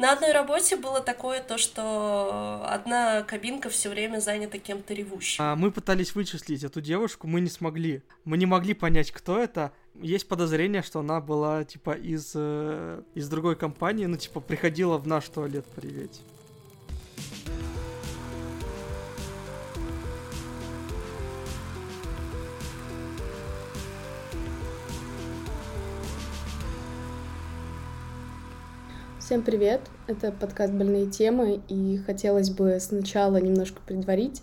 [0.00, 5.44] На одной работе было такое то, что одна кабинка все время занята кем-то ревущим.
[5.44, 8.02] А мы пытались вычислить эту девушку, мы не смогли.
[8.24, 9.72] Мы не могли понять, кто это.
[9.94, 15.06] Есть подозрение, что она была типа из, э, из другой компании, ну типа приходила в
[15.06, 16.22] наш туалет приветь.
[29.30, 29.82] Всем привет!
[30.08, 34.42] Это подкаст «Больные темы», и хотелось бы сначала немножко предварить.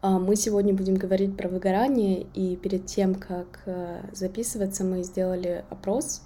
[0.00, 5.66] А, мы сегодня будем говорить про выгорание, и перед тем, как э, записываться, мы сделали
[5.68, 6.22] опрос,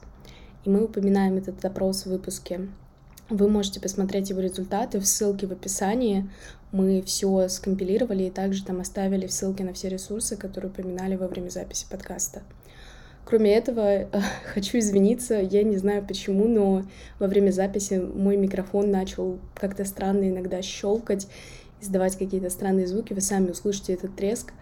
[0.64, 2.68] и мы упоминаем этот опрос в выпуске.
[3.28, 6.30] Вы можете посмотреть его результаты в ссылке в описании.
[6.70, 11.48] Мы все скомпилировали и также там оставили ссылки на все ресурсы, которые упоминали во время
[11.48, 12.44] записи подкаста.
[13.30, 14.08] Кроме этого,
[14.52, 16.82] хочу извиниться, я не знаю почему, но
[17.20, 21.28] во время записи мой микрофон начал как-то странно иногда щелкать,
[21.80, 23.12] издавать какие-то странные звуки.
[23.12, 24.52] Вы сами услышите этот треск.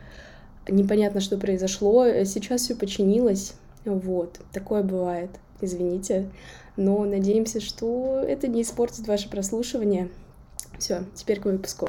[0.69, 2.05] Непонятно, что произошло.
[2.25, 3.55] Сейчас все починилось.
[3.87, 5.31] Вот, такое бывает.
[5.63, 6.29] Извините.
[6.77, 10.11] Но надеемся, что это не испортит ваше прослушивание.
[10.79, 11.89] Все, теперь к выпуску.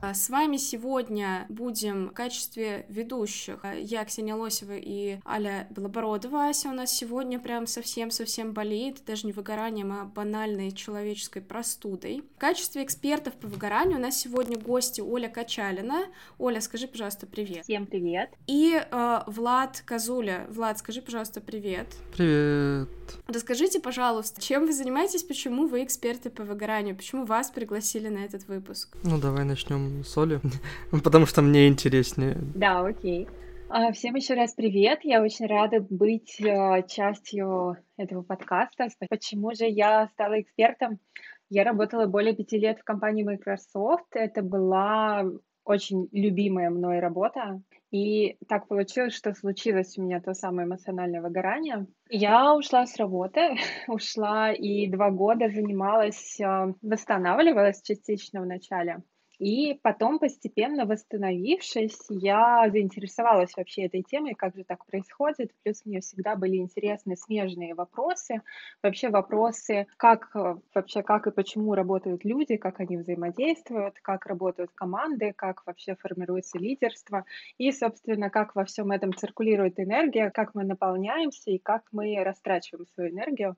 [0.00, 6.48] А с вами сегодня будем в качестве ведущих я, Ксения Лосева и Аля Белобородова.
[6.48, 12.22] Ася у нас сегодня прям совсем-совсем болеет, даже не выгоранием, а банальной человеческой простудой.
[12.36, 16.04] В качестве экспертов по выгоранию у нас сегодня гости Оля Качалина.
[16.38, 17.64] Оля, скажи, пожалуйста, привет.
[17.64, 18.30] Всем привет.
[18.46, 20.46] И э, Влад Казуля.
[20.48, 21.88] Влад, скажи, пожалуйста, привет.
[22.16, 22.88] Привет.
[23.26, 28.46] Расскажите, пожалуйста, чем вы занимаетесь, почему вы эксперты по выгоранию, почему вас пригласили на этот
[28.46, 28.96] выпуск?
[29.02, 30.40] Ну, давай начнем с Оли,
[31.04, 32.36] потому что мне интереснее.
[32.54, 33.28] Да, окей.
[33.70, 35.00] А, всем еще раз привет.
[35.02, 38.88] Я очень рада быть э, частью этого подкаста.
[39.10, 40.98] Почему же я стала экспертом?
[41.50, 44.08] Я работала более пяти лет в компании Microsoft.
[44.14, 45.24] Это была
[45.64, 47.60] очень любимая мной работа.
[47.90, 51.86] И так получилось, что случилось у меня то самое эмоциональное выгорание.
[52.08, 53.56] Я ушла с работы,
[53.88, 59.02] ушла и два года занималась, а, восстанавливалась частично в начале.
[59.38, 65.52] И потом, постепенно восстановившись, я заинтересовалась вообще этой темой, как же так происходит.
[65.62, 68.42] Плюс мне всегда были интересны смежные вопросы,
[68.82, 70.34] вообще вопросы, как
[70.74, 76.58] вообще, как и почему работают люди, как они взаимодействуют, как работают команды, как вообще формируется
[76.58, 77.24] лидерство,
[77.58, 82.86] и, собственно, как во всем этом циркулирует энергия, как мы наполняемся и как мы растрачиваем
[82.94, 83.56] свою энергию.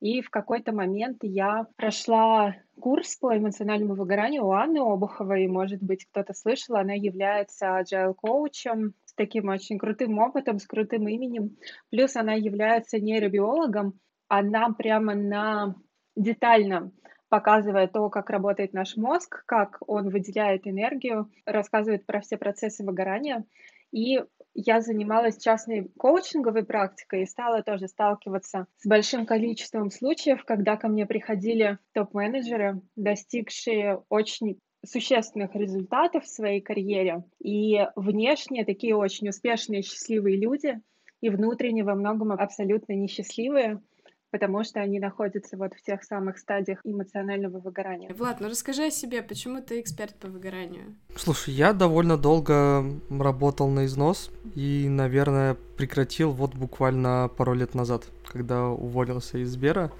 [0.00, 2.54] И в какой-то момент я прошла
[2.86, 5.48] курс по эмоциональному выгоранию у Анны Обуховой.
[5.48, 11.08] Может быть, кто-то слышал, она является agile коучем с таким очень крутым опытом, с крутым
[11.08, 11.56] именем.
[11.90, 13.98] Плюс она является нейробиологом.
[14.28, 15.74] Она прямо на
[16.14, 16.92] детально
[17.28, 23.44] показывает то, как работает наш мозг, как он выделяет энергию, рассказывает про все процессы выгорания.
[23.90, 24.20] И
[24.56, 30.88] я занималась частной коучинговой практикой и стала тоже сталкиваться с большим количеством случаев, когда ко
[30.88, 37.24] мне приходили топ-менеджеры, достигшие очень существенных результатов в своей карьере.
[37.42, 40.80] И внешне такие очень успешные, счастливые люди,
[41.20, 43.82] и внутренне во многом абсолютно несчастливые
[44.30, 48.12] потому что они находятся вот в тех самых стадиях эмоционального выгорания.
[48.12, 50.96] Влад, ну расскажи о себе, почему ты эксперт по выгоранию?
[51.16, 58.04] Слушай, я довольно долго работал на износ и, наверное, прекратил вот буквально пару лет назад,
[58.26, 59.92] когда уволился из Сбера.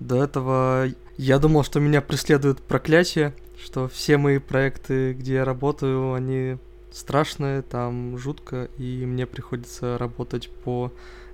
[0.00, 6.12] До этого я думал, что меня преследует проклятие, что все мои проекты, где я работаю,
[6.12, 6.58] они
[6.92, 10.92] страшные, там жутко, и мне приходится работать по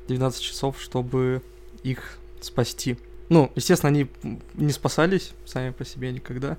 [0.09, 1.42] 12 часов, чтобы
[1.82, 2.97] их спасти.
[3.28, 4.08] Ну, естественно, они
[4.54, 6.58] не спасались сами по себе никогда,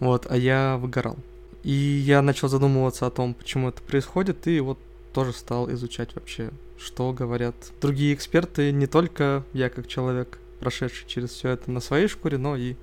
[0.00, 1.16] вот, а я выгорал.
[1.62, 4.78] И я начал задумываться о том, почему это происходит, и вот
[5.14, 11.30] тоже стал изучать вообще, что говорят другие эксперты, не только я как человек, прошедший через
[11.30, 12.74] все это на своей шкуре, но и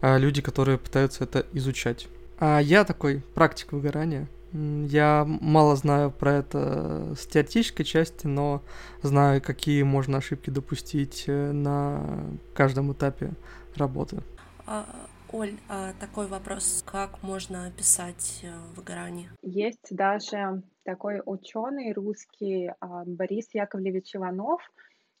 [0.00, 2.08] а, люди, которые пытаются это изучать.
[2.38, 8.62] А я такой практик выгорания, я мало знаю про это с теоретической части, но
[9.02, 12.24] знаю, какие можно ошибки допустить э, на
[12.54, 13.32] каждом этапе
[13.74, 14.22] работы.
[14.66, 14.86] А,
[15.32, 19.30] Оль, а такой вопрос, как можно описать э, выгорание?
[19.42, 24.62] Есть даже такой ученый русский а, Борис Яковлевич Иванов.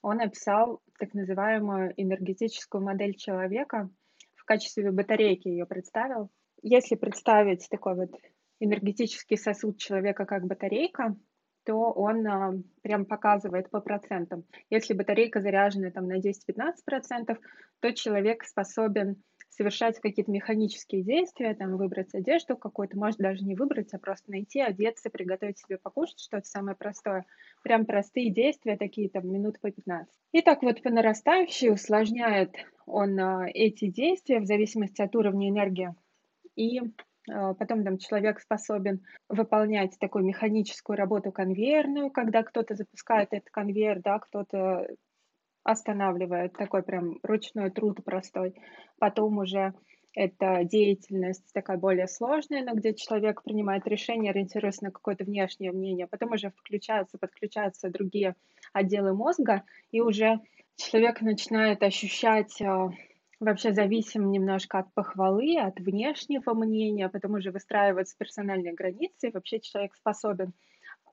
[0.00, 3.90] Он описал так называемую энергетическую модель человека.
[4.36, 6.30] В качестве батарейки ее представил.
[6.62, 8.10] Если представить такой вот
[8.60, 11.16] энергетический сосуд человека как батарейка,
[11.64, 12.52] то он а,
[12.82, 14.44] прям показывает по процентам.
[14.70, 17.38] Если батарейка заряжена там на 10-15%,
[17.80, 19.22] то человек способен
[19.56, 24.60] совершать какие-то механические действия, там выбрать одежду какую-то, может даже не выбрать, а просто найти,
[24.60, 27.24] одеться, приготовить себе покушать, что-то самое простое.
[27.62, 30.12] Прям простые действия, такие там минут по 15.
[30.32, 32.54] И так вот по нарастающей усложняет
[32.86, 35.94] он а, эти действия в зависимости от уровня энергии.
[36.56, 36.80] И
[37.26, 44.18] потом там человек способен выполнять такую механическую работу конвейерную, когда кто-то запускает этот конвейер, да,
[44.18, 44.86] кто-то
[45.64, 48.54] останавливает, такой прям ручной труд простой.
[48.98, 49.72] Потом уже
[50.14, 56.06] это деятельность такая более сложная, но где человек принимает решение, ориентируясь на какое-то внешнее мнение.
[56.06, 58.36] Потом уже включаются, подключаются другие
[58.72, 60.40] отделы мозга, и уже
[60.76, 62.90] человек начинает ощущать а,
[63.44, 69.60] вообще зависим немножко от похвалы, от внешнего мнения, потом уже выстраиваются персональные границы, и вообще
[69.60, 70.52] человек способен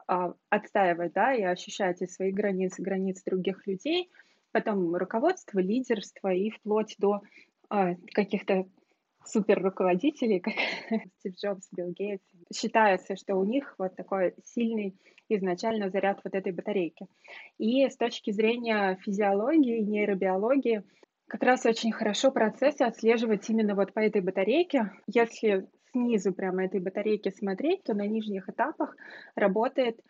[0.07, 4.10] а, отстаивать, да, и ощущать и свои границы, границы других людей,
[4.51, 7.22] потом руководство, лидерство и вплоть до
[7.69, 8.66] а, каких-то
[9.25, 10.54] супер руководителей, как
[11.19, 12.24] Стив Джобс, Билл Гейтс.
[12.54, 14.95] Считается, что у них вот такой сильный
[15.30, 17.07] изначально заряд вот этой батарейки.
[17.57, 20.83] И с точки зрения физиологии, нейробиологии,
[21.31, 24.92] как раз очень хорошо процессы отслеживать именно вот по этой батарейке.
[25.07, 28.98] Если снизу прямо этой батарейки смотреть, то на нижних этапах
[29.36, 30.01] работает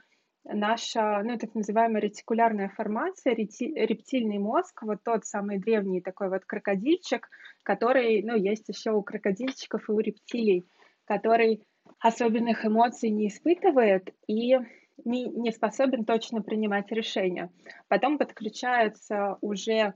[0.43, 6.43] наша, ну, так называемая ретикулярная формация, рети, рептильный мозг, вот тот самый древний такой вот
[6.45, 7.29] крокодильчик,
[7.61, 10.65] который, ну, есть еще у крокодильчиков и у рептилий,
[11.05, 11.61] который
[11.99, 14.57] особенных эмоций не испытывает и
[15.05, 17.51] не, не способен точно принимать решения.
[17.89, 19.93] Потом подключается уже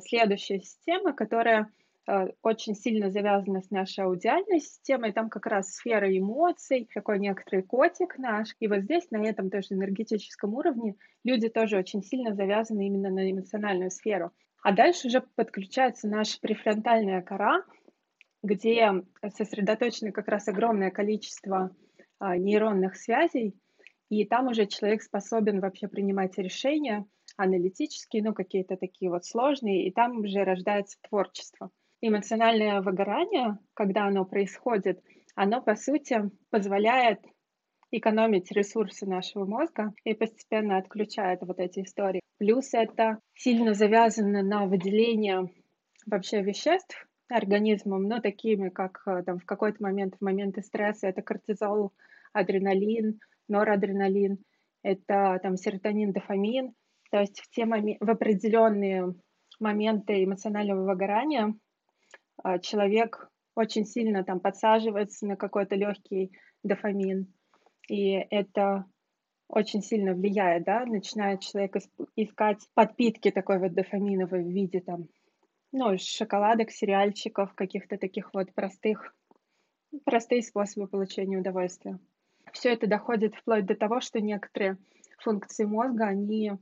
[0.00, 1.70] следующая система, которая
[2.06, 5.12] а, очень сильно завязана с нашей аудиальной системой.
[5.12, 8.48] Там как раз сфера эмоций, такой некоторый котик наш.
[8.60, 13.30] И вот здесь, на этом тоже энергетическом уровне, люди тоже очень сильно завязаны именно на
[13.30, 14.32] эмоциональную сферу.
[14.62, 17.62] А дальше уже подключается наша префронтальная кора,
[18.42, 19.04] где
[19.36, 21.74] сосредоточено как раз огромное количество
[22.18, 23.54] а, нейронных связей,
[24.08, 27.06] и там уже человек способен вообще принимать решения,
[27.36, 31.70] аналитические, ну, какие-то такие вот сложные, и там уже рождается творчество.
[32.00, 35.02] Эмоциональное выгорание, когда оно происходит,
[35.34, 37.20] оно, по сути, позволяет
[37.90, 42.22] экономить ресурсы нашего мозга и постепенно отключает вот эти истории.
[42.38, 45.50] Плюс это сильно завязано на выделение
[46.06, 51.22] вообще веществ организмом, но такими, как э, там в какой-то момент, в моменты стресса, это
[51.22, 51.92] кортизол,
[52.32, 54.38] адреналин, норадреналин,
[54.82, 56.74] это там серотонин, дофамин,
[57.12, 57.98] то есть в, те момен...
[58.00, 59.14] в определенные
[59.60, 61.54] моменты эмоционального выгорания
[62.42, 66.32] а, человек очень сильно там подсаживается на какой-то легкий
[66.62, 67.30] дофамин,
[67.86, 68.86] и это
[69.46, 71.76] очень сильно влияет, да, начинает человек
[72.16, 75.08] искать подпитки такой вот дофаминовой в виде там,
[75.70, 79.14] ну, шоколадок, сериальчиков, каких-то таких вот простых,
[80.06, 81.98] простые способы получения удовольствия.
[82.54, 84.78] Все это доходит вплоть до того, что некоторые
[85.18, 86.52] функции мозга, они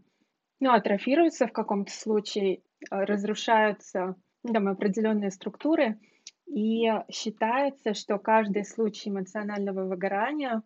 [0.61, 5.99] ну, атрофируются в каком-то случае, а, разрушаются ну, там, определенные структуры,
[6.47, 10.63] и считается, что каждый случай эмоционального выгорания,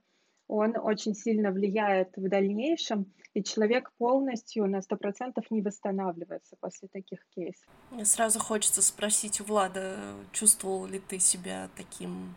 [0.47, 7.21] он очень сильно влияет в дальнейшем, и человек полностью на 100% не восстанавливается после таких
[7.35, 7.67] кейсов.
[7.91, 9.97] Мне сразу хочется спросить у Влада,
[10.33, 12.35] чувствовал ли ты себя таким,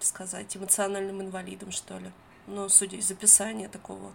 [0.00, 2.10] сказать, эмоциональным инвалидом, что ли?
[2.46, 4.12] Ну, судя из описания такого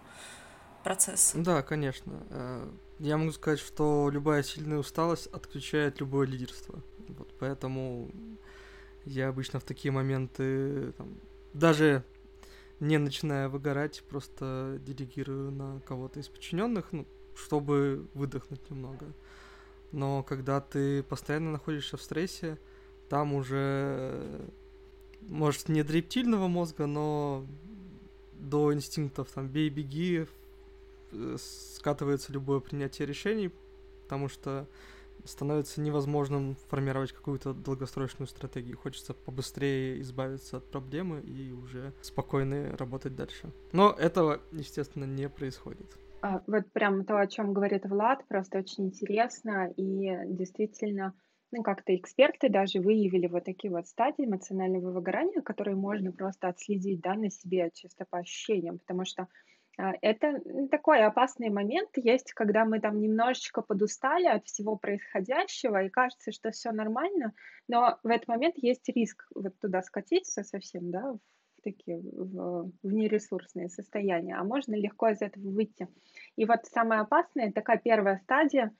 [0.88, 1.32] процесс.
[1.34, 2.26] Да, конечно.
[2.30, 2.66] Э,
[2.98, 6.80] я могу сказать, что любая сильная усталость отключает любое лидерство.
[7.08, 8.10] Вот, поэтому
[9.04, 11.18] я обычно в такие моменты, там,
[11.52, 12.04] даже
[12.80, 19.12] не начиная выгорать, просто делегирую на кого-то из подчиненных, ну, чтобы выдохнуть немного.
[19.92, 22.58] Но когда ты постоянно находишься в стрессе,
[23.10, 24.40] там уже,
[25.20, 27.44] может, не до рептильного мозга, но
[28.32, 30.26] до инстинктов, там, бей-беги,
[31.36, 33.50] скатывается любое принятие решений,
[34.02, 34.68] потому что
[35.24, 38.78] становится невозможным формировать какую-то долгосрочную стратегию.
[38.78, 43.52] Хочется побыстрее избавиться от проблемы и уже спокойно работать дальше.
[43.72, 45.98] Но этого, естественно, не происходит.
[46.22, 51.14] А, вот прям то, о чем говорит Влад, просто очень интересно и действительно
[51.50, 57.00] ну, как-то эксперты даже выявили вот такие вот стадии эмоционального выгорания, которые можно просто отследить,
[57.00, 59.28] да, на себе чисто по ощущениям, потому что
[59.78, 66.32] это такой опасный момент есть, когда мы там немножечко подустали от всего происходящего, и кажется,
[66.32, 67.32] что все нормально,
[67.68, 72.92] но в этот момент есть риск вот туда скатиться совсем, да, в такие в, в
[72.92, 75.88] нересурсные состояния, а можно легко из этого выйти.
[76.36, 78.74] И вот самое опасное, такая первая стадия,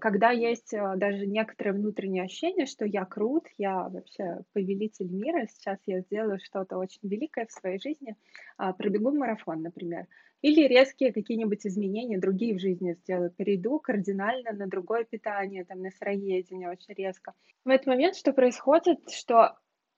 [0.00, 5.78] когда есть э, даже некоторое внутреннее ощущение, что я крут, я вообще повелитель мира, сейчас
[5.86, 8.16] я сделаю что-то очень великое в своей жизни,
[8.56, 10.06] а, пробегу марафон, например,
[10.42, 15.90] или резкие какие-нибудь изменения другие в жизни сделаю, перейду кардинально на другое питание, там, на
[15.90, 17.32] сыроедение очень резко.
[17.64, 19.56] В этот момент что происходит, что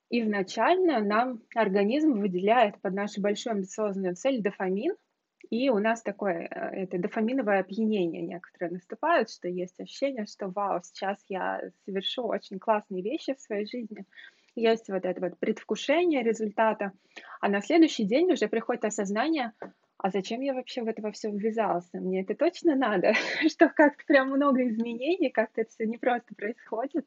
[0.09, 4.95] изначально нам организм выделяет под нашу большую амбициозную цель дофамин,
[5.51, 10.79] и у нас такое, э, это дофаминовое опьянение некоторые наступают, что есть ощущение, что вау,
[10.81, 14.05] сейчас я совершу очень классные вещи в своей жизни.
[14.55, 16.93] Есть вот это вот предвкушение результата,
[17.41, 19.51] а на следующий день уже приходит осознание,
[20.03, 21.99] а зачем я вообще в это все ввязался?
[21.99, 23.13] Мне это точно надо,
[23.49, 27.05] что как-то прям много изменений, как-то это все не просто происходит.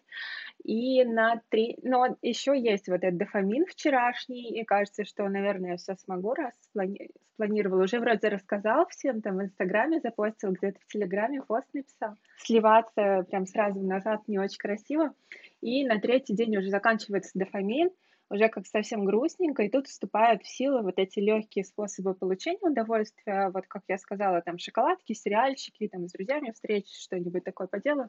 [0.63, 1.77] И на три...
[1.83, 6.55] Но еще есть вот этот дофамин вчерашний, и кажется, что, наверное, я все смогу, раз
[6.61, 7.11] сплани...
[7.33, 7.83] спланировала.
[7.83, 12.15] Уже вроде рассказал всем, там в Инстаграме запостил, где-то в Телеграме пост написал.
[12.39, 15.13] Сливаться прям сразу назад не очень красиво.
[15.61, 17.91] И на третий день уже заканчивается дофамин,
[18.31, 23.51] уже как совсем грустненько, и тут вступают в силу вот эти легкие способы получения удовольствия,
[23.51, 28.09] вот как я сказала, там шоколадки, сериальчики, там с друзьями встреч, что-нибудь такое по делу.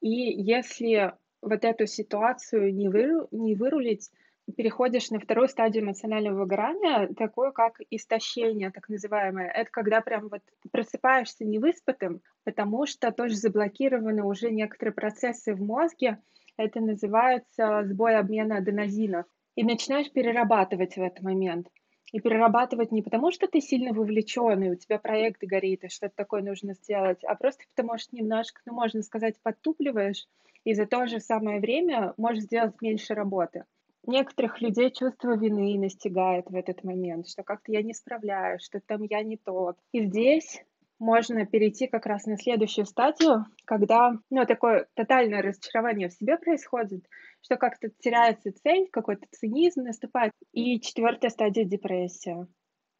[0.00, 1.12] И если
[1.42, 4.10] вот эту ситуацию не, выру, не вырулить,
[4.56, 9.48] переходишь на вторую стадию эмоционального выгорания, такое как истощение, так называемое.
[9.48, 10.40] Это когда прям вот
[10.72, 16.18] просыпаешься невыспатым, потому что тоже заблокированы уже некоторые процессы в мозге.
[16.56, 19.26] Это называется сбой обмена аденозинов
[19.58, 21.66] и начинаешь перерабатывать в этот момент.
[22.12, 26.14] И перерабатывать не потому, что ты сильно вовлечен, и у тебя проект горит, и что-то
[26.14, 30.28] такое нужно сделать, а просто потому, что немножко, ну, можно сказать, подтупливаешь,
[30.62, 33.64] и за то же самое время можешь сделать меньше работы.
[34.06, 39.02] Некоторых людей чувство вины настигает в этот момент, что как-то я не справляюсь, что там
[39.02, 39.76] я не тот.
[39.90, 40.62] И здесь
[41.00, 47.04] можно перейти как раз на следующую стадию, когда ну, такое тотальное разочарование в себе происходит,
[47.42, 50.32] что как-то теряется цель, какой-то цинизм наступает.
[50.52, 52.46] И четвертая стадия депрессия.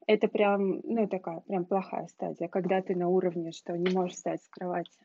[0.07, 4.42] Это прям, ну, такая прям плохая стадия, когда ты на уровне, что не можешь встать
[4.42, 4.99] с кровати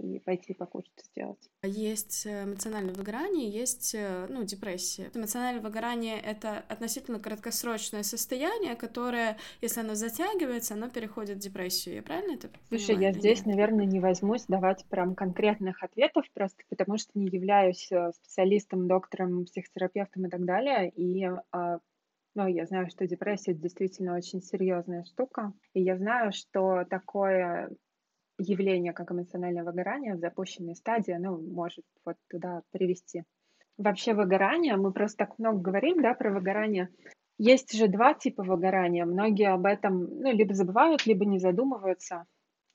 [0.00, 1.50] и пойти покушать сделать.
[1.62, 3.96] Есть э, эмоциональное выгорание, есть
[4.28, 5.10] ну, депрессия.
[5.14, 11.96] Эмоциональное выгорание— это относительно краткосрочное состояние, которое, если оно затягивается, оно переходит в депрессию.
[11.96, 16.62] Я правильно это Слушай, понимаю, я здесь, наверное, не возьмусь давать прям конкретных ответов, просто
[16.68, 21.78] потому что не являюсь э, специалистом, доктором, психотерапевтом и так далее, и а,
[22.34, 27.70] ну, я знаю, что депрессия действительно очень серьезная штука, и я знаю, что такое
[28.40, 33.24] явление, как эмоциональное выгорание в запущенной стадии, оно может вот туда привести.
[33.78, 36.88] Вообще выгорание, мы просто так много говорим, да, про выгорание.
[37.38, 39.06] Есть же два типа выгорания.
[39.06, 42.26] Многие об этом, ну, либо забывают, либо не задумываются.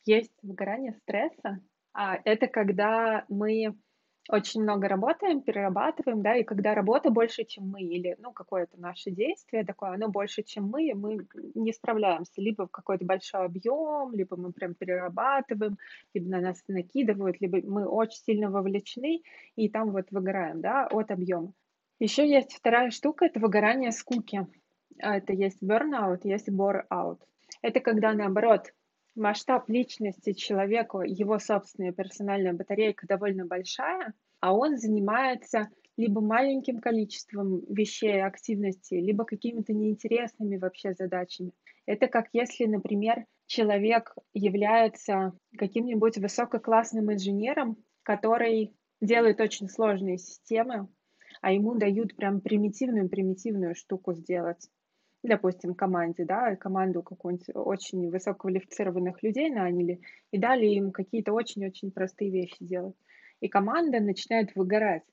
[0.06, 1.60] Есть выгорание стресса.
[1.94, 3.76] А это когда мы
[4.30, 9.12] очень много работаем, перерабатываем, да, и когда работа больше, чем мы, или, ну, какое-то наше
[9.12, 14.36] действие такое, оно больше, чем мы, мы не справляемся, либо в какой-то большой объем, либо
[14.36, 15.78] мы прям перерабатываем,
[16.14, 19.22] либо на нас накидывают, либо мы очень сильно вовлечены,
[19.56, 21.54] и там вот выгораем, да, от объема.
[22.00, 24.48] Еще есть вторая штука, это выгорание скуки.
[25.02, 27.20] А это есть burnout, есть bore-out.
[27.62, 28.74] Это когда, наоборот,
[29.16, 37.62] масштаб личности человека, его собственная персональная батарейка довольно большая, а он занимается либо маленьким количеством
[37.70, 41.52] вещей, активностей, либо какими-то неинтересными вообще задачами.
[41.86, 50.88] Это как если, например, человек является каким-нибудь высококлассным инженером, который делает очень сложные системы,
[51.42, 54.70] а ему дают прям примитивную-примитивную штуку сделать
[55.28, 60.02] допустим, команде, да, команду какую-нибудь очень высококвалифицированных людей наняли
[60.32, 62.96] и дали им какие-то очень-очень простые вещи делать.
[63.42, 65.04] И команда начинает выгорать.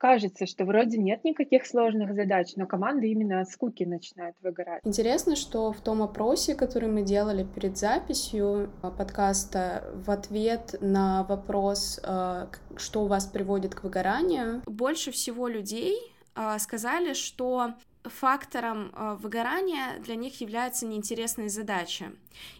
[0.00, 4.80] Кажется, что вроде нет никаких сложных задач, но команда именно от скуки начинает выгорать.
[4.82, 11.24] Интересно, что в том опросе, который мы делали перед записью а, подкаста, в ответ на
[11.24, 15.98] вопрос, а, что у вас приводит к выгоранию, больше всего людей
[16.34, 22.12] а, сказали, что фактором э, выгорания для них является неинтересная задача.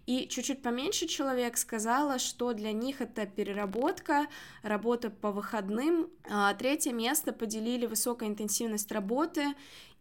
[0.06, 4.26] И чуть-чуть поменьше человек сказала, что для них это переработка,
[4.62, 6.11] работа по выходным.
[6.28, 9.54] А третье место поделили высокая интенсивность работы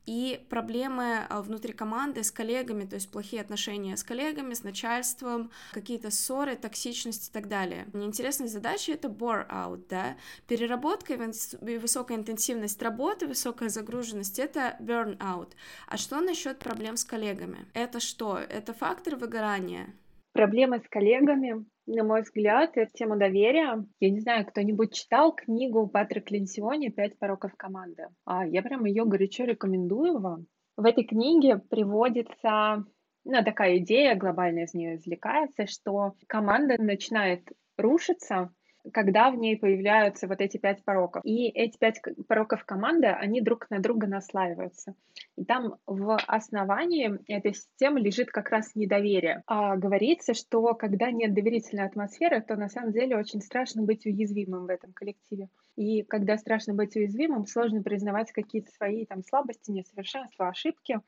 [0.06, 5.52] и проблемы а, внутри команды с коллегами, то есть плохие отношения с коллегами, с начальством,
[5.72, 7.88] какие-то ссоры, токсичность и так далее.
[7.94, 15.54] Неинтересная задача— это bore-out, да, переработка и высокая интенсивность работы, высокая загруженность— это burn-out.
[15.88, 17.68] А что насчет проблем с коллегами?
[17.74, 18.38] Это что?
[18.38, 19.94] Это фактор выгорания?
[20.34, 21.66] Проблемы с коллегами
[21.96, 23.86] на мой взгляд, это тема доверия.
[24.00, 28.08] Я не знаю, кто-нибудь читал книгу Патрик Ленсиони «Пять пороков команды».
[28.26, 30.46] А я прям ее горячо рекомендую вам.
[30.78, 32.86] В этой книге приводится
[33.26, 38.54] ну, такая идея глобальная из нее извлекается, что команда начинает рушиться,
[38.92, 41.24] когда в ней появляются вот эти пять пороков.
[41.26, 44.96] И эти пять пороков команды, они друг на друга наслаиваются.
[45.36, 49.44] И там в основании этой системы лежит как раз недоверие.
[49.48, 54.66] А говорится, что когда нет доверительной атмосферы, то на самом деле очень страшно быть уязвимым
[54.66, 55.50] в этом коллективе.
[55.76, 61.00] И когда страшно быть уязвимым, сложно признавать какие-то свои там слабости, несовершенства, ошибки.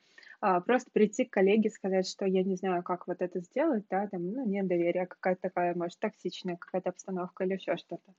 [0.42, 4.08] А, просто прийти к коллеге, сказать, что я не знаю, как вот это сделать, да,
[4.08, 8.14] там, ну, нет доверия, какая-то такая, может, токсичная какая-то обстановка или еще что-то.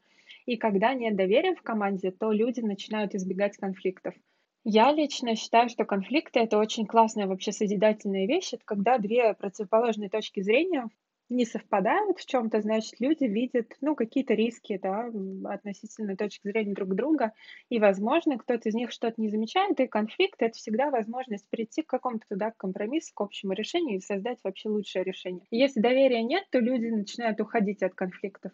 [0.47, 4.15] И когда нет доверия в команде, то люди начинают избегать конфликтов.
[4.63, 8.53] Я лично считаю, что конфликты— это очень классная вообще созидательная вещь.
[8.53, 10.89] Это когда две противоположные точки зрения
[11.33, 15.11] не совпадают в чем-то, значит, люди видят, ну, какие-то риски, да,
[15.45, 17.33] относительно точки зрения друг друга,
[17.69, 21.89] и, возможно, кто-то из них что-то не замечает, и конфликт— это всегда возможность прийти к
[21.89, 25.47] какому-то туда компромиссу, к общему решению и создать вообще лучшее решение.
[25.51, 28.53] Если доверия нет, то люди начинают уходить от конфликтов.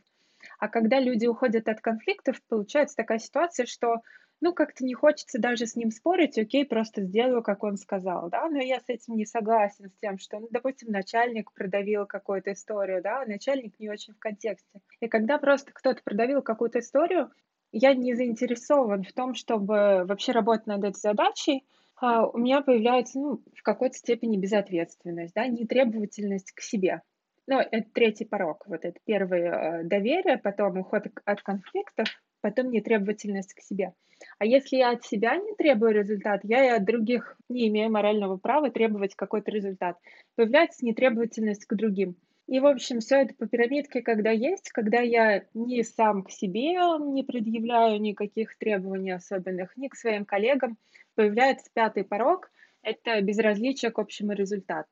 [0.59, 4.03] А когда люди уходят от конфликтов, получается такая ситуация, что
[4.41, 8.49] ну, как-то не хочется даже с ним спорить, окей, просто сделаю, как он сказал, да,
[8.49, 13.03] но я с этим не согласен, с тем, что, ну, допустим, начальник продавил какую-то историю,
[13.03, 14.81] да, начальник не очень в контексте.
[15.01, 17.31] И когда просто кто-то продавил какую-то историю,
[17.73, 21.67] я не заинтересован в том, чтобы вообще работать над этой задачей,
[22.01, 27.03] а у меня появляется, ну, в какой-то степени безответственность, да, нетребовательность к себе.
[27.51, 28.65] Ну, это третий порог.
[28.67, 32.07] Вот это первое э, доверие, потом уход от конфликтов,
[32.43, 33.95] потом нетребовательность к себе.
[34.39, 38.37] А если я от себя не требую результат, я и от других не имею морального
[38.37, 39.97] права требовать какой-то результат.
[40.37, 42.17] Появляется нетребовательность к другим.
[42.49, 46.75] И, в общем, все это по пирамидке, когда есть, когда я ни сам к себе
[46.99, 50.77] не предъявляю никаких требований особенных, ни к своим коллегам,
[51.15, 52.51] появляется пятый порог—
[52.83, 54.91] это безразличие к общему результату.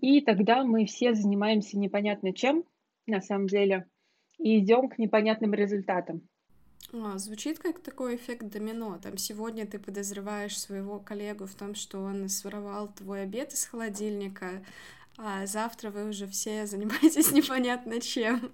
[0.00, 2.64] И тогда мы все занимаемся непонятно чем,
[3.06, 3.88] на самом деле,
[4.38, 6.28] и идем к непонятным результатам.
[6.92, 8.98] А, звучит как такой эффект домино.
[9.02, 14.62] Там сегодня ты подозреваешь своего коллегу в том, что он своровал твой обед из холодильника,
[15.16, 18.52] а завтра вы уже все занимаетесь непонятно чем.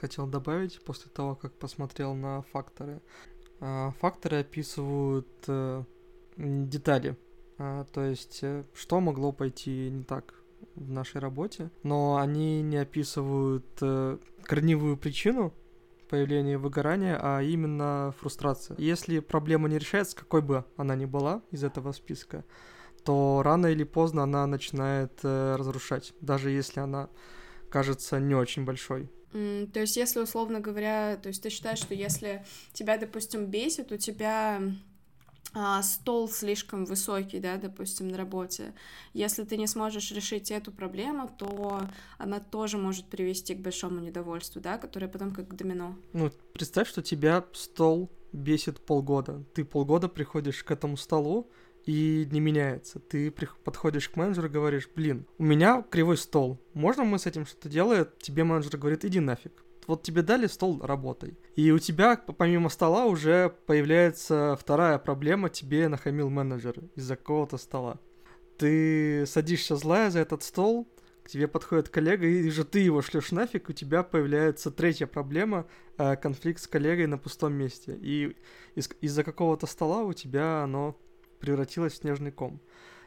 [0.00, 3.00] Хотел добавить после того, как посмотрел на факторы.
[3.60, 5.84] А, факторы описывают э,
[6.36, 7.16] детали,
[7.58, 10.41] а, то есть э, что могло пойти не так
[10.74, 15.52] в нашей работе, но они не описывают э, корневую причину,
[16.08, 18.76] появления выгорания, а именно фрустрация.
[18.78, 22.44] Если проблема не решается, какой бы она ни была из этого списка,
[23.04, 27.08] то рано или поздно она начинает э, разрушать, даже если она
[27.70, 29.10] кажется не очень большой.
[29.32, 32.44] Mm, то есть, если, условно говоря, то есть ты считаешь, что если
[32.74, 34.60] тебя, допустим, бесит, у тебя
[35.82, 38.74] стол слишком высокий, да, допустим, на работе,
[39.12, 41.82] если ты не сможешь решить эту проблему, то
[42.18, 45.96] она тоже может привести к большому недовольству, да, которое потом как домино.
[46.12, 49.44] Ну, представь, что тебя стол бесит полгода.
[49.54, 51.50] Ты полгода приходишь к этому столу,
[51.84, 53.00] и не меняется.
[53.00, 57.44] Ты подходишь к менеджеру и говоришь, блин, у меня кривой стол, можно мы с этим
[57.44, 58.06] что-то делаем?
[58.20, 61.36] Тебе менеджер говорит, иди нафиг вот тебе дали стол, работай.
[61.56, 67.98] И у тебя, помимо стола, уже появляется вторая проблема, тебе нахамил менеджер из-за какого-то стола.
[68.58, 70.88] Ты садишься злая за этот стол,
[71.22, 75.66] к тебе подходит коллега, и же ты его шлешь нафиг, у тебя появляется третья проблема,
[75.96, 77.96] э, конфликт с коллегой на пустом месте.
[78.00, 78.36] И
[78.74, 80.96] из- из-за какого-то стола у тебя оно
[81.38, 82.60] превратилось в снежный ком.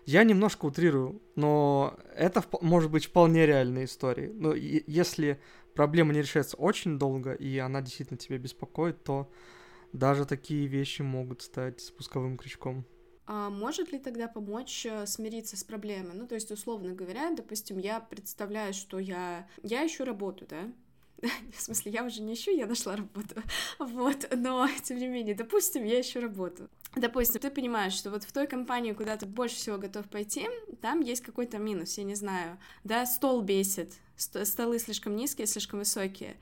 [0.06, 4.32] Я немножко утрирую, но это может быть вполне реальная история.
[4.34, 5.40] Но если
[5.74, 9.32] проблема не решается очень долго, и она действительно тебя беспокоит, то
[9.94, 12.86] даже такие вещи могут стать спусковым крючком.
[13.28, 16.14] А может ли тогда помочь э, смириться с проблемой?
[16.14, 20.72] Ну, то есть, условно говоря, допустим, я представляю, что я, я ищу работу, да,
[21.58, 23.36] в смысле, я уже не ищу, я нашла работу.
[23.80, 26.70] Вот, но, тем не менее, допустим, я ищу работу.
[26.96, 30.48] Допустим, ты понимаешь, что вот в той компании, куда ты больше всего готов пойти,
[30.82, 32.58] там есть какой-то минус, я не знаю.
[32.84, 36.38] Да, стол бесит, столы слишком низкие, слишком высокие.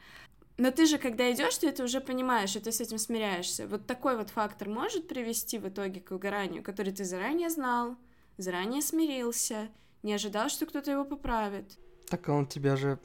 [0.58, 3.68] Но ты же, когда идешь, ты это уже понимаешь, и ты с этим смиряешься.
[3.68, 7.98] Вот такой вот фактор может привести в итоге к выгоранию, который ты заранее знал,
[8.38, 9.70] заранее смирился,
[10.04, 11.80] не ожидал, что кто-то его поправит.
[12.08, 13.00] Так он тебя же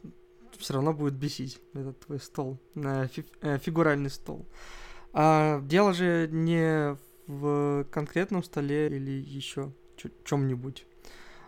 [0.59, 3.09] все равно будет бесить, этот твой стол, э,
[3.59, 4.47] фигуральный стол.
[5.13, 9.73] А дело же не в конкретном столе или еще
[10.25, 10.87] чем-нибудь,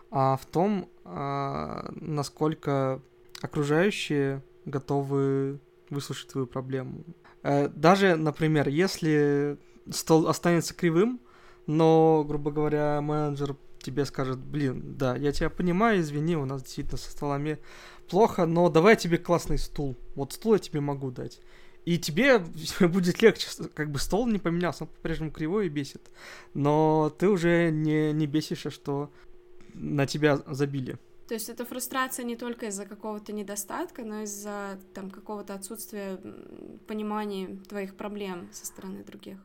[0.09, 3.01] а в том, а, насколько
[3.41, 7.03] окружающие готовы выслушать твою проблему.
[7.43, 9.57] Э, даже, например, если
[9.89, 11.19] стол останется кривым,
[11.65, 16.97] но, грубо говоря, менеджер тебе скажет, блин, да, я тебя понимаю, извини, у нас действительно
[16.97, 17.59] со столами
[18.09, 19.97] плохо, но давай тебе классный стул.
[20.15, 21.39] Вот стул я тебе могу дать.
[21.85, 22.39] И тебе
[22.79, 26.11] будет легче, как бы стол не поменялся, он по-прежнему кривой и бесит.
[26.53, 29.11] Но ты уже не, не бесишься, что
[29.73, 30.97] на тебя забили.
[31.27, 36.19] То есть это фрустрация не только из-за какого-то недостатка, но из-за там какого-то отсутствия
[36.87, 39.37] понимания твоих проблем со стороны других.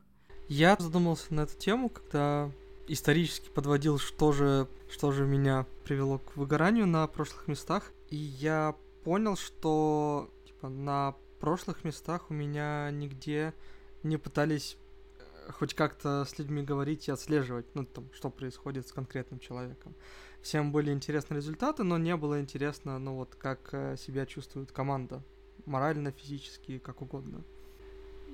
[0.48, 2.50] Я задумался на эту тему, когда
[2.88, 7.92] исторически подводил, что же, что же меня привело к выгоранию на прошлых местах.
[8.10, 13.54] И я понял, что типа, на прошлых местах у меня нигде
[14.02, 14.76] не пытались
[15.18, 19.94] э, хоть как-то с людьми говорить и отслеживать, ну, там, что происходит с конкретным человеком.
[20.42, 25.22] Всем были интересны результаты, но не было интересно, ну, вот, как э, себя чувствует команда.
[25.64, 27.42] Морально, физически, как угодно.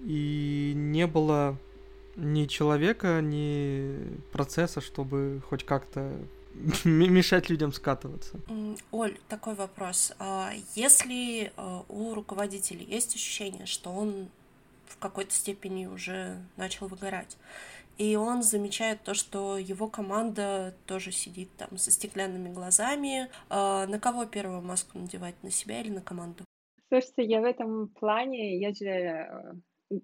[0.05, 1.57] И не было
[2.17, 6.13] ни человека, ни процесса, чтобы хоть как-то
[6.85, 8.39] мешать людям скатываться.
[8.91, 10.13] Оль, такой вопрос.
[10.19, 14.29] А если а, у руководителя есть ощущение, что он
[14.87, 17.37] в какой-то степени уже начал выгорать,
[17.99, 24.01] и он замечает то, что его команда тоже сидит там со стеклянными глазами, а на
[24.01, 26.45] кого первую маску надевать, на себя или на команду?
[26.89, 29.55] Слушайте, я в этом плане, я же э,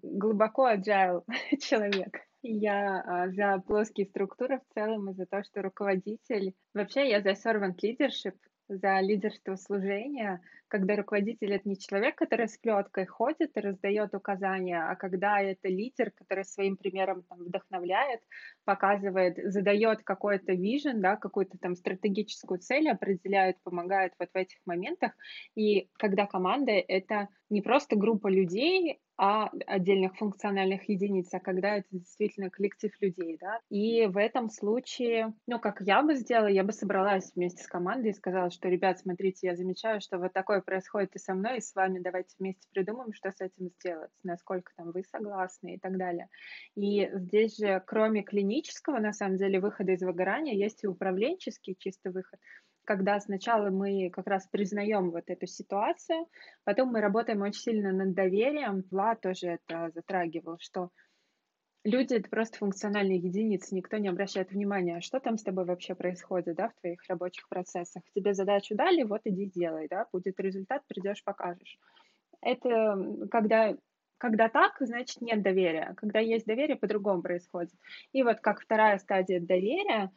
[0.03, 1.23] глубоко agile
[1.61, 2.21] человек.
[2.43, 6.55] Я а, за плоские структуры в целом и за то, что руководитель...
[6.75, 8.37] Вообще я за servant leadership,
[8.69, 14.83] за лидерство служения, когда руководитель это не человек, который с плеткой ходит и раздает указания,
[14.83, 18.21] а когда это лидер, который своим примером там, вдохновляет,
[18.65, 25.13] показывает, задает какой-то вижен, да, какую-то там стратегическую цель, определяет, помогает вот в этих моментах.
[25.55, 31.89] И когда команда— это не просто группа людей, а отдельных функциональных единиц, а когда это
[31.91, 33.59] действительно коллектив людей, да.
[33.69, 38.13] И в этом случае, ну, как я бы сделала, я бы собралась вместе с командой
[38.13, 41.61] и сказала, что, ребят, смотрите, я замечаю, что вот такое происходит и со мной, и
[41.61, 45.97] с вами, давайте вместе придумаем, что с этим сделать, насколько там вы согласны и так
[45.97, 46.29] далее.
[46.77, 52.13] И здесь же, кроме клинического, на самом деле, выхода из выгорания, есть и управленческий чистый
[52.13, 52.41] выход
[52.85, 56.27] когда сначала мы как раз признаем вот эту ситуацию,
[56.65, 58.83] потом мы работаем очень сильно над доверием.
[58.91, 60.89] Влад тоже это затрагивал, что
[61.85, 65.95] люди— это просто функциональные единицы, никто не обращает внимания, а что там с тобой вообще
[65.95, 68.03] происходит, да, в твоих рабочих процессах.
[68.15, 71.79] Тебе задачу дали, вот иди делай, да, будет результат, придешь, покажешь.
[72.41, 73.77] Это когда
[74.19, 75.95] когда так, значит, нет доверия.
[75.97, 77.73] Когда есть доверие, по-другому происходит.
[78.13, 80.11] И вот как вторая стадия доверия,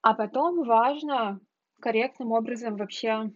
[0.00, 1.40] а потом важно
[1.78, 3.30] корректным образом вообще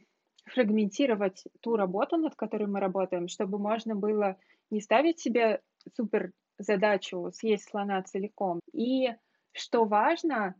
[0.46, 4.38] фрагментировать ту работу, над которой мы работаем, чтобы можно было
[4.70, 5.60] не ставить себе
[5.94, 8.60] супер задачу съесть слона целиком.
[8.72, 9.08] И
[9.52, 10.54] что важно,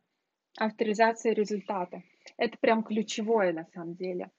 [0.58, 2.02] авторизация результата.
[2.36, 4.30] Это прям ключевое на самом деле.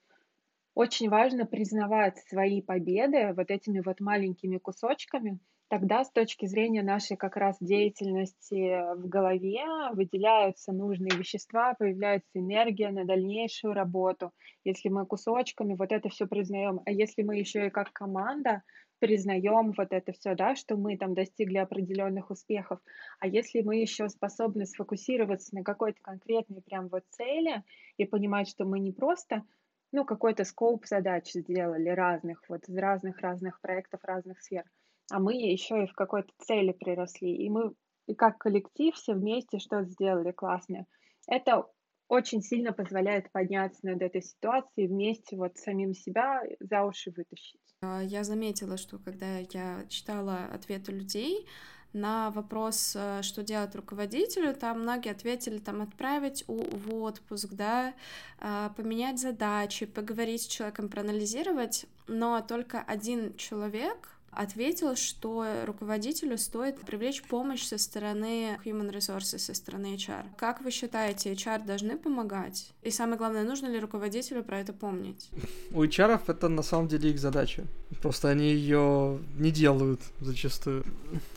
[0.75, 7.15] Очень важно признавать свои победы вот этими вот маленькими кусочками, тогда с точки зрения нашей
[7.15, 14.31] как раз деятельности в голове выделяются нужные вещества, появляется энергия на дальнейшую работу.
[14.63, 18.63] Если мы кусочками вот это все признаем, а если мы еще и как команда
[18.99, 22.79] признаем вот это все, да, что мы там достигли определенных успехов,
[23.19, 27.63] а если мы еще способны сфокусироваться на какой-то конкретной прям вот цели
[27.97, 29.43] и понимать, что мы не просто
[29.91, 34.63] ну, какой-то скоп задач сделали разных, вот из разных-разных проектов, разных сфер,
[35.11, 37.73] а мы еще и в какой-то цели приросли, и мы
[38.07, 40.87] и как коллектив все вместе что-то сделали классное.
[41.27, 41.65] Это
[42.09, 47.61] очень сильно позволяет подняться над этой ситуацией вместе вот самим себя за уши вытащить.
[47.81, 51.47] А, я заметила, что когда я читала ответы людей
[51.93, 57.93] на вопрос, э, что делать руководителю, там многие ответили там отправить в отпуск, да,
[58.39, 66.79] а, поменять задачи, поговорить с человеком, проанализировать, но только один человек ответил, что руководителю стоит
[66.81, 70.25] привлечь помощь со стороны Human Resources, со стороны HR.
[70.37, 72.71] Как вы считаете, HR должны помогать?
[72.83, 75.29] И самое главное, нужно ли руководителю про это помнить?
[75.71, 77.65] У HR это на самом деле их задача.
[78.01, 80.85] Просто они ее не делают зачастую.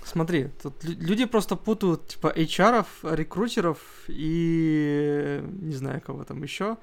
[0.04, 6.76] Смотри, тут люди просто путают типа HR, рекрутеров и не знаю кого там еще.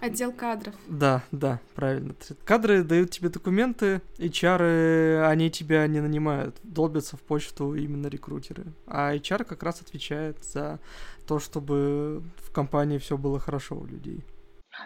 [0.00, 0.74] Отдел кадров.
[0.86, 2.14] Да, да, правильно.
[2.44, 8.66] Кадры дают тебе документы, HR, они тебя не нанимают, долбятся в почту именно рекрутеры.
[8.86, 10.78] А HR как раз отвечает за
[11.26, 14.24] то, чтобы в компании все было хорошо у людей.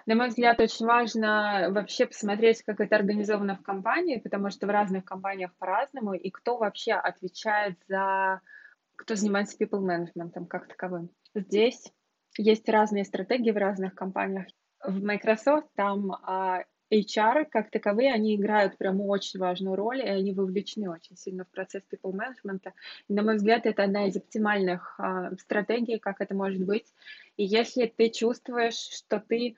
[0.06, 4.70] На мой взгляд, очень важно вообще посмотреть, как это организовано в компании, потому что в
[4.70, 8.40] разных компаниях по-разному, и кто вообще отвечает за,
[8.96, 11.10] кто занимается people management как таковым.
[11.34, 11.92] Здесь
[12.38, 14.46] есть разные стратегии в разных компаниях.
[14.84, 20.32] В Microsoft там а, HR как таковые, они играют прям очень важную роль, и они
[20.32, 22.70] вовлечены очень сильно в процесс people management.
[23.08, 26.92] На мой взгляд, это одна из оптимальных а, стратегий, как это может быть.
[27.36, 29.56] И если ты чувствуешь, что ты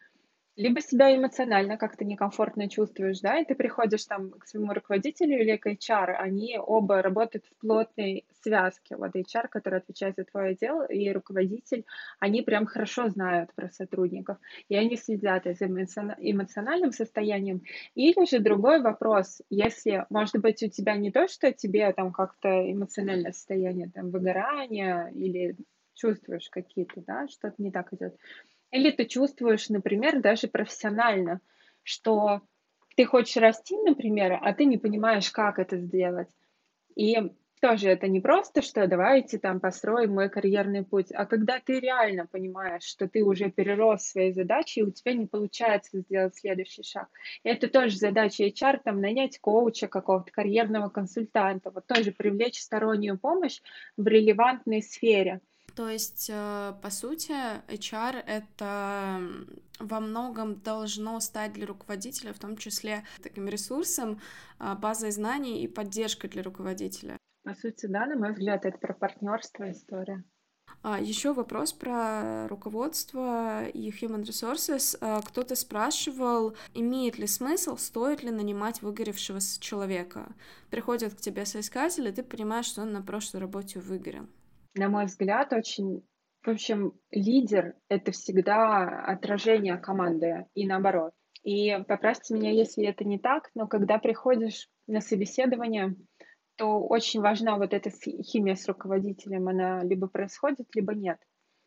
[0.57, 5.57] либо себя эмоционально как-то некомфортно чувствуешь, да, и ты приходишь там к своему руководителю или
[5.57, 8.97] к HR, они оба работают в плотной связке.
[8.97, 11.85] Вот HR, который отвечает за твое дело, и руководитель,
[12.21, 14.39] они прям хорошо знают про сотрудников,
[14.69, 17.63] и они следят за эмоциональным состоянием.
[17.95, 22.49] Или же другой вопрос, если, может быть, у тебя не то, что тебе там как-то
[22.71, 25.57] эмоциональное состояние, там, выгорание или
[25.95, 28.17] чувствуешь какие-то, да, что-то не так идет,
[28.71, 31.41] или ты чувствуешь, например, даже профессионально,
[31.83, 32.43] что
[32.97, 36.29] ты хочешь расти, например, а ты не понимаешь, как это сделать.
[36.97, 37.17] И
[37.61, 42.27] тоже это не просто, что давайте там построим мой карьерный путь, а когда ты реально
[42.27, 47.09] понимаешь, что ты уже перерос свои задачи, и у тебя не получается сделать следующий шаг.
[47.43, 53.19] И это тоже задача HR, там, нанять коуча какого-то, карьерного консультанта, вот тоже привлечь стороннюю
[53.19, 53.61] помощь
[53.97, 55.41] в релевантной сфере–
[55.75, 57.33] то есть, э, по сути,
[57.69, 59.21] HR— это
[59.81, 64.21] во многом должно стать для руководителя, в том числе таким ресурсом,
[64.59, 67.17] а, базой знаний и поддержкой для руководителя.
[67.45, 70.25] По сути, да, на мой взгляд, это про партнерство история.
[70.83, 74.97] А, еще вопрос про руководство и human resources.
[75.01, 80.33] А, кто-то спрашивал, имеет ли смысл, стоит ли нанимать выгоревшего человека.
[80.71, 84.29] Приходят к тебе соискатели, и ты понимаешь, что он на прошлой работе выгорел
[84.75, 86.07] на мой взгляд, очень...
[86.43, 91.15] В общем, лидер— это всегда отражение команды и наоборот.
[91.43, 95.97] И поправьте меня, если это не так, но когда приходишь на собеседование,
[96.57, 99.49] то очень важна вот эта химия с руководителем.
[99.49, 101.19] Она либо происходит, либо нет.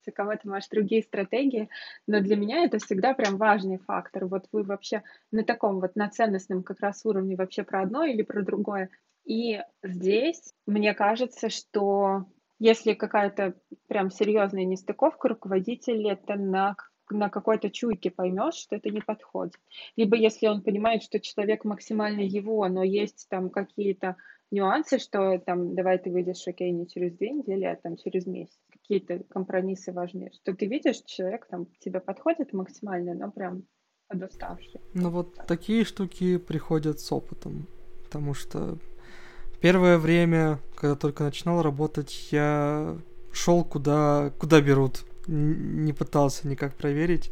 [0.08, 1.70] У кого-то, может, другие стратегии,
[2.08, 4.26] но для меня это всегда прям важный фактор.
[4.26, 8.22] Вот вы вообще на таком вот, на ценностном как раз уровне вообще про одно или
[8.22, 8.90] про другое.
[9.26, 12.26] И здесь мне кажется, что
[12.60, 13.56] если какая-то
[13.88, 16.76] прям серьезная нестыковка, руководитель это на
[17.10, 19.56] на какой-то чуйке поймешь, что это не подходит.
[19.96, 24.18] Либо если он понимает, что человек максимально его, но есть там какие-то
[24.52, 28.58] нюансы, что там давай ты выйдешь, окей, не через две недели, а там через месяц.
[28.72, 30.32] Какие-то компромиссы важнее.
[30.34, 33.64] Что ты видишь, человек там тебе подходит максимально, но прям
[34.08, 34.82] подуставший.
[34.94, 37.68] Ну вот такие штуки приходят с опытом.
[38.04, 38.78] Потому что
[39.62, 42.98] Первое время, когда только начинал работать, я
[43.32, 45.04] шел куда, куда берут.
[45.28, 47.32] Не пытался никак проверить,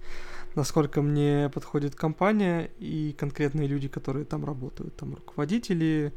[0.55, 4.95] насколько мне подходит компания и конкретные люди, которые там работают.
[4.95, 6.11] Там руководители,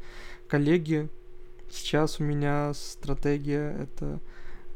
[0.47, 1.09] коллеги.
[1.71, 4.19] Сейчас у меня стратегия это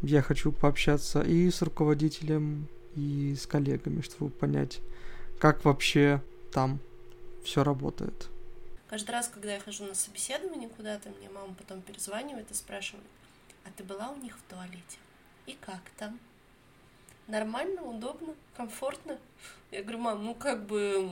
[0.04, 4.82] я хочу пообщаться и с руководителем, и с коллегами, чтобы понять,
[5.40, 6.80] как вообще там
[7.44, 8.30] все работает.
[8.94, 13.08] Каждый раз, когда я хожу на собеседование куда-то, мне мама потом перезванивает и спрашивает,
[13.66, 15.00] а ты была у них в туалете?
[15.48, 16.20] И как там?
[17.26, 19.18] Нормально, удобно, комфортно?
[19.72, 21.10] Я говорю, мам, ну как бы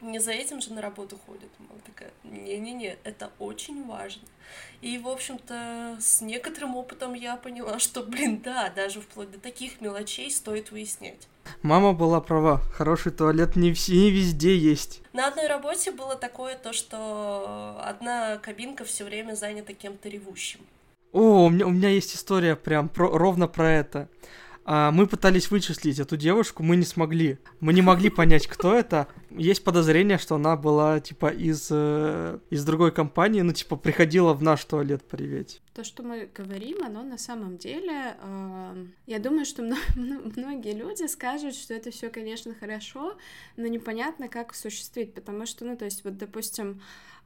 [0.00, 1.50] не за этим же на работу ходят.
[1.58, 4.26] Мама такая, не-не-не, это очень важно.
[4.80, 9.82] И, в общем-то, с некоторым опытом я поняла, что, блин, да, даже вплоть до таких
[9.82, 11.28] мелочей стоит выяснять.
[11.62, 15.02] Мама была права, хороший туалет не, все, не везде есть.
[15.12, 20.60] На одной работе было такое то, что одна кабинка все время занята кем-то ревущим.
[21.12, 24.08] О, у меня, у меня есть история прям про, ровно про это.
[24.64, 27.38] А, мы пытались вычислить эту девушку, мы не смогли.
[27.60, 29.08] Мы не могли понять, кто это.
[29.30, 34.42] Есть подозрение, что она была, типа, из, э, из другой компании, ну, типа, приходила в
[34.42, 35.62] наш туалет приветь.
[35.74, 39.62] То, что мы говорим, оно на самом деле, э, я думаю, что
[39.96, 43.16] многие люди скажут, что это все, конечно, хорошо,
[43.56, 46.80] но непонятно, как осуществить, потому что, ну, то есть, вот, допустим,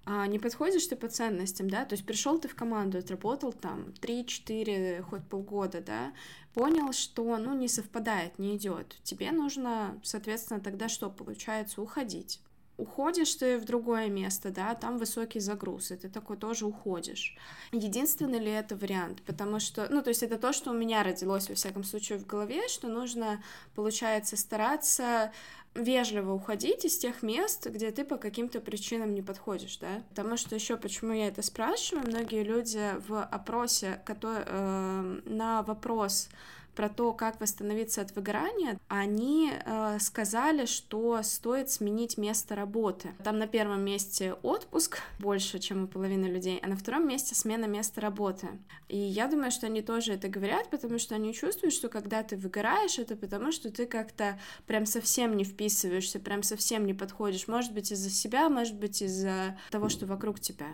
[0.06, 5.02] не подходишь ты по ценностям, да, то есть пришел ты в команду, отработал там 3-4,
[5.02, 6.12] хоть полгода, да,
[6.54, 8.96] понял, что, ну, не совпадает, не идет.
[9.02, 11.82] Тебе нужно, соответственно, тогда что получается?
[11.82, 12.40] Уходить.
[12.78, 17.34] Уходишь ты в другое место, да, там высокий загруз, и ты такой тоже уходишь.
[17.72, 19.22] Единственный ли это вариант?
[19.22, 22.26] Потому что, ну, то есть это то, что у меня родилось, во всяком случае, в
[22.26, 23.42] голове, что нужно,
[23.74, 25.32] получается, стараться
[25.76, 30.02] вежливо уходить из тех мест, где ты по каким-то причинам не подходишь, да.
[30.10, 36.28] Потому что еще почему я это спрашиваю, многие люди в опросе, который, э, на вопрос
[36.76, 43.08] про то, как восстановиться от выгорания, они э, сказали, что стоит сменить место работы.
[43.24, 47.64] Там на первом месте отпуск больше, чем у половины людей, а на втором месте смена
[47.64, 48.48] места работы.
[48.88, 52.36] И я думаю, что они тоже это говорят, потому что они чувствуют, что когда ты
[52.36, 57.48] выгораешь, это потому что ты как-то прям совсем не вписываешься, прям совсем не подходишь.
[57.48, 60.66] Может быть, из-за себя, может быть, из-за того, что вокруг тебя.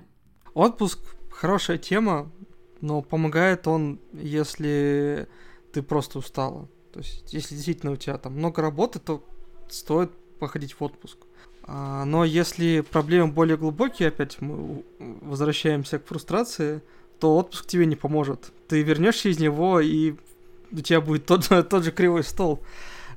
[0.53, 0.99] Отпуск
[1.31, 2.31] хорошая тема,
[2.81, 5.29] но помогает он, если
[5.73, 6.69] ты просто устала.
[6.93, 9.25] То есть, если действительно у тебя там много работы, то
[9.69, 11.19] стоит походить в отпуск.
[11.65, 16.83] А, но если проблемы более глубокие, опять мы возвращаемся к фрустрации,
[17.19, 18.53] то отпуск тебе не поможет.
[18.69, 20.17] Ты вернешься из него, и
[20.71, 22.61] у тебя будет тот, тот же кривой стол.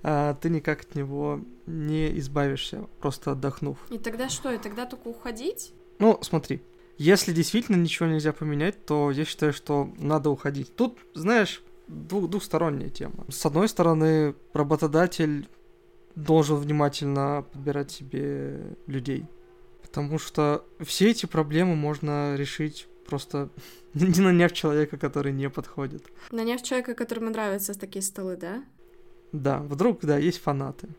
[0.03, 3.77] А ты никак от него не избавишься, просто отдохнув.
[3.89, 4.51] И тогда что?
[4.51, 5.73] И тогда только уходить?
[5.97, 6.61] Ну, смотри,
[6.97, 10.75] если действительно ничего нельзя поменять, то я считаю, что надо уходить.
[10.75, 13.25] Тут, знаешь, двух, двухсторонняя тема.
[13.29, 15.47] С одной стороны, работодатель
[16.15, 19.25] должен внимательно подбирать себе людей.
[19.81, 23.49] Потому что все эти проблемы можно решить просто
[23.93, 26.03] не наняв человека, который не подходит.
[26.31, 28.63] Наняв человека, которому нравятся такие столы, да?
[29.31, 30.89] Да, вдруг, да, есть фанаты.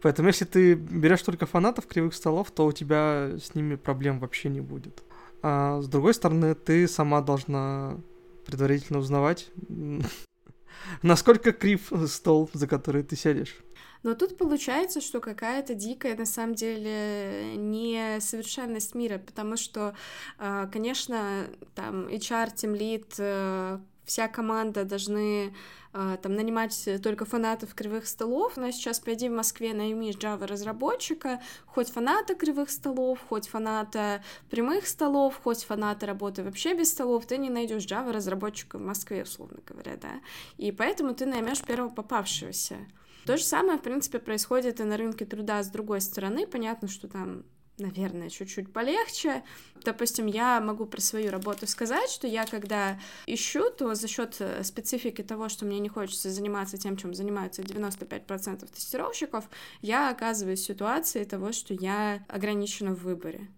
[0.00, 4.48] Поэтому если ты берешь только фанатов кривых столов, то у тебя с ними проблем вообще
[4.48, 5.02] не будет.
[5.42, 7.96] А с другой стороны, ты сама должна
[8.44, 9.50] предварительно узнавать,
[11.02, 13.56] насколько крив стол, за который ты сядешь.
[14.02, 19.94] Но тут получается, что какая-то дикая, на самом деле, несовершенность мира, потому что,
[20.38, 25.54] а, конечно, там HR, Lead, э, вся команда должны
[25.92, 31.40] а, там нанимать только фанатов кривых столов, но сейчас пойди в Москве найми Java разработчика,
[31.66, 37.36] хоть фаната кривых столов, хоть фаната прямых столов, хоть фаната работы вообще без столов, ты
[37.36, 40.20] не найдешь Java разработчика в Москве, условно говоря, да,
[40.56, 42.78] и поэтому ты наймешь первого попавшегося.
[43.26, 46.46] То же самое, в принципе, происходит и на рынке труда с другой стороны.
[46.46, 47.44] Понятно, что там
[47.78, 49.42] наверное, чуть-чуть полегче.
[49.84, 54.62] Допустим, я могу про свою работу сказать, что я когда ищу, то за счет э,
[54.62, 59.48] специфики того, что мне не хочется заниматься тем, чем занимаются 95% тестировщиков,
[59.80, 63.48] я оказываюсь в ситуации того, что я ограничена в выборе.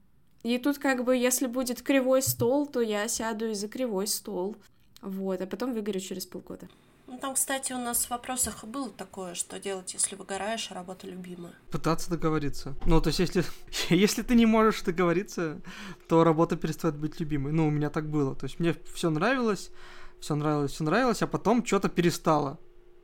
[0.42, 4.56] И тут как бы, если будет кривой стол, то я сяду и за кривой стол.
[5.00, 6.68] Вот, а потом выгорю через полгода.
[7.06, 11.06] Ну, там, кстати, у нас в вопросах было такое, что делать, если выгораешь, а работа
[11.06, 11.52] любимая.
[11.70, 12.74] Пытаться договориться.
[12.86, 13.44] Ну, то есть, если,
[13.90, 15.60] если ты не можешь договориться,
[16.08, 17.52] то работа перестает быть любимой.
[17.52, 18.34] Ну, у меня так было.
[18.34, 19.70] То есть, мне все нравилось,
[20.18, 22.58] все нравилось, все нравилось, а потом что-то перестало.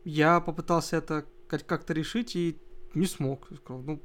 [0.05, 2.59] Я попытался это как-то решить и
[2.95, 3.49] не смог.
[3.55, 4.03] Сказал, ну,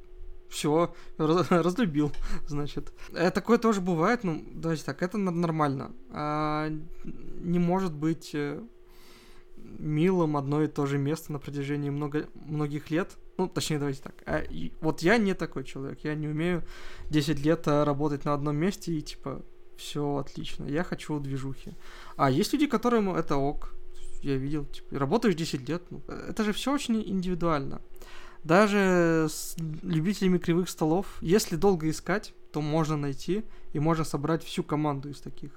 [0.49, 2.11] все, разлюбил,
[2.47, 2.93] значит.
[3.13, 5.93] Это такое тоже бывает, ну, давайте так, это нормально.
[6.11, 6.69] А,
[7.03, 8.61] не может быть э,
[9.79, 13.17] милым одно и то же место на протяжении много, многих лет.
[13.37, 14.15] Ну, точнее, давайте так.
[14.25, 15.99] А, и, вот я не такой человек.
[16.03, 16.63] Я не умею
[17.09, 19.43] 10 лет а, работать на одном месте и, типа,
[19.77, 20.65] все отлично.
[20.65, 21.73] Я хочу движухи.
[22.15, 23.73] А есть люди, которым это ок.
[24.21, 25.83] Я видел, типа, работаешь 10 лет.
[25.89, 27.81] Ну, это же все очень индивидуально.
[28.43, 34.63] Даже с любителями кривых столов, если долго искать, то можно найти и можно собрать всю
[34.63, 35.51] команду из таких.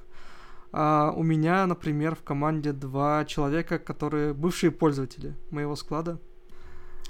[0.72, 6.20] А у меня, например, в команде два человека, которые бывшие пользователи моего склада.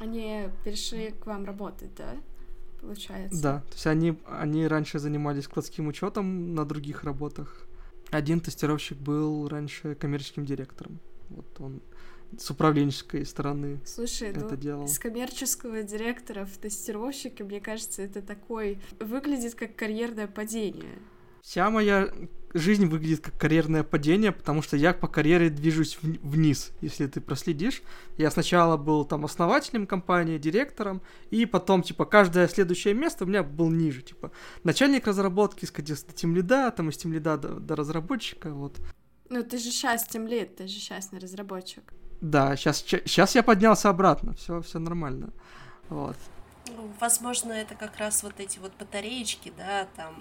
[0.01, 2.16] Они перешли к вам работать, да?
[2.81, 3.42] Получается.
[3.42, 7.66] Да, то есть они, они раньше занимались складским учетом на других работах.
[8.11, 11.01] Один тестировщик был раньше коммерческим директором.
[11.29, 11.83] Вот он
[12.37, 14.87] с управленческой стороны Слушай, это ну, делал.
[14.87, 18.81] с коммерческого директора в тестировщике, мне кажется, это такой...
[19.01, 20.99] Выглядит как карьерное падение.
[21.42, 22.09] Вся моя
[22.55, 27.83] жизнь выглядит как карьерное падение, потому что я по карьере движусь вниз, если ты проследишь.
[28.16, 33.42] Я сначала был там основателем компании, директором, и потом, типа, каждое следующее место у меня
[33.42, 34.33] был ниже, типа,
[34.64, 38.79] начальник разработки, скатился до тимлида, там из тимлида до, до разработчика, вот.
[39.29, 41.92] Ну, ты же сейчас тимлид, ты же сейчас не разработчик.
[42.20, 45.33] Да, сейчас, сейчас я поднялся обратно, все, все нормально,
[45.88, 46.16] вот.
[47.00, 50.14] Возможно, это как раз вот эти вот батареечки, да, там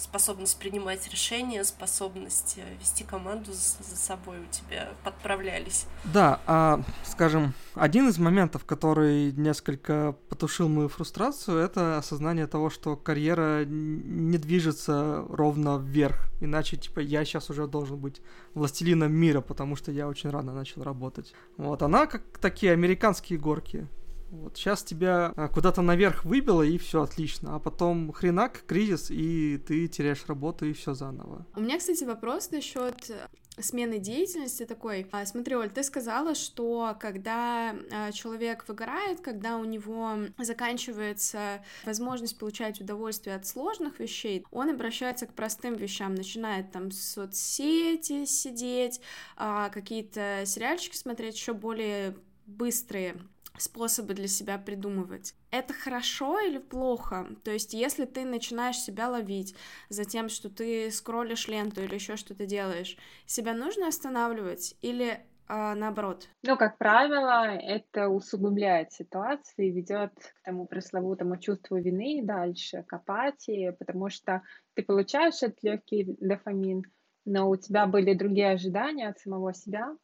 [0.00, 5.86] способность принимать решения, способность э, вести команду за, за собой у тебя подправлялись.
[6.04, 12.96] Да, а, скажем, один из моментов, который несколько потушил мою фрустрацию, это осознание того, что
[12.96, 18.22] карьера не движется ровно вверх, иначе, типа, я сейчас уже должен быть
[18.54, 21.34] властелином мира, потому что я очень рано начал работать.
[21.56, 23.86] Вот, она как такие американские горки,
[24.30, 27.56] вот сейчас тебя а, куда-то наверх выбило, и все отлично.
[27.56, 31.46] А потом хренак, кризис, и ты теряешь работу, и все заново.
[31.56, 33.10] У меня, кстати, вопрос насчет
[33.58, 35.08] смены деятельности такой.
[35.10, 42.38] А, смотри, Оль, ты сказала, что когда а, человек выгорает, когда у него заканчивается возможность
[42.38, 49.00] получать удовольствие от сложных вещей, он обращается к простым вещам, начинает там соцсети сидеть,
[49.36, 52.16] какие-то сериальчики смотреть, еще более
[52.46, 53.16] быстрые
[53.58, 55.34] способы для себя придумывать.
[55.50, 57.28] Это хорошо или плохо?
[57.44, 59.54] То есть, если ты начинаешь себя ловить
[59.88, 62.96] за тем, что ты скроллишь ленту или еще что-то делаешь,
[63.26, 65.20] себя нужно останавливать или
[65.52, 66.28] а, наоборот?
[66.44, 72.92] Ну, как правило, это усугубляет ситуацию и ведет к тому пресловутому чувству вины дальше, к
[72.92, 74.42] апатии, потому что
[74.74, 76.84] ты получаешь этот легкий дофамин,
[77.24, 79.96] но у тебя были другие ожидания от самого себя,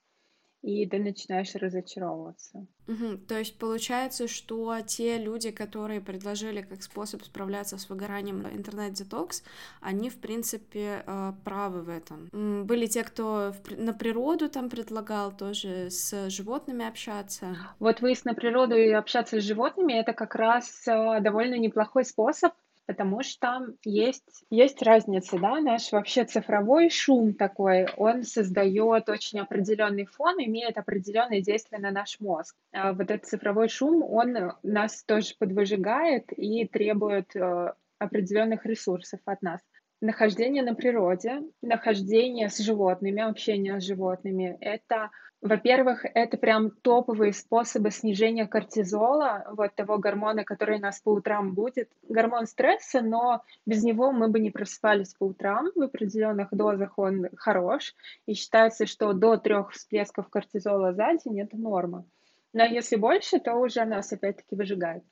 [0.66, 2.66] и ты начинаешь разочаровываться.
[2.88, 3.18] Угу.
[3.28, 9.44] То есть получается, что те люди, которые предложили как способ справляться с выгоранием интернет-детокс,
[9.80, 12.28] они, в принципе, э, правы в этом.
[12.66, 17.56] Были те, кто на природу там предлагал тоже с животными общаться.
[17.78, 22.52] Вот выезд на природу и общаться с животными— это как раз э, довольно неплохой способ,
[22.87, 30.07] потому что есть, есть разница, да, наш вообще цифровой шум такой, он создает очень определенный
[30.07, 32.57] фон, имеет определенное действие на наш мозг.
[32.72, 39.43] А вот этот цифровой шум, он нас тоже подвыжигает и требует э, определенных ресурсов от
[39.43, 39.61] нас.
[40.01, 45.11] Нахождение на природе, нахождение с животными, общение с животными— это
[45.42, 51.55] во-первых, это прям топовые способы снижения кортизола, вот того гормона, который у нас по утрам
[51.55, 51.90] будет.
[52.09, 55.70] Гормон стресса, но без него мы бы не просыпались по утрам.
[55.74, 57.94] В определенных дозах он хорош.
[58.24, 62.05] И считается, что до трех всплесков кортизола за день это норма.
[62.53, 65.05] Но если больше, то уже нас опять-таки выжигает.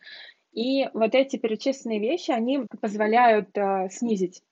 [0.52, 4.42] И вот эти перечисленные вещи, они позволяют э, снизить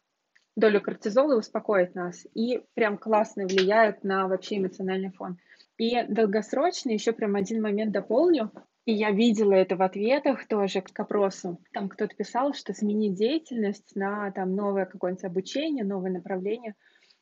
[0.57, 2.27] долю кортизола и успокоить нас.
[2.35, 5.39] И прям классно влияют на вообще эмоциональный фон.
[5.79, 8.51] И долгосрочно еще прям один момент дополню.
[8.85, 11.61] И я видела это в ответах тоже к опросу.
[11.73, 16.75] Там кто-то писал, что сменить деятельность на там новое какое-нибудь обучение, новое направление.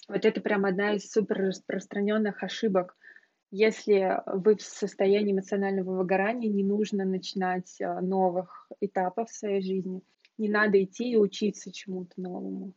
[0.08, 2.96] Вот это прям одна из супер распространенных ошибок.
[3.50, 10.02] Если вы в состоянии эмоционального выгорания, не нужно начинать э, новых этапов в своей жизни.
[10.38, 12.72] Не надо идти и учиться чему-то новому.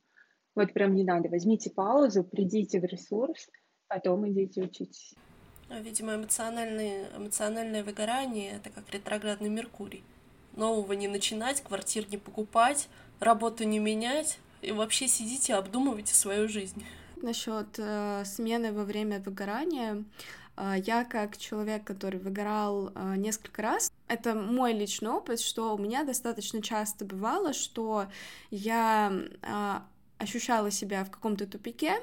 [0.55, 1.29] Вот прям не надо.
[1.29, 3.49] Возьмите паузу, придите в ресурс,
[3.87, 5.15] потом идите учитесь.
[5.69, 10.03] А, видимо, эмоциональное, эмоциональное выгорание— это как ретроградный Меркурий.
[10.55, 12.87] Нового не начинать, квартир не покупать,
[13.19, 16.85] работу не менять, и вообще сидите, обдумывайте свою жизнь.
[17.17, 20.03] Насчет э, смены во время выгорания,
[20.57, 25.79] э, я как человек, который выгорал э, несколько раз, это мой личный опыт, что у
[25.79, 28.05] меня достаточно часто бывало, что
[28.51, 29.79] я э,
[30.23, 31.95] ощущала себя в каком-то тупике